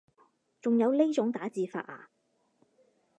[0.63, 2.09] 仲有呢種打字法啊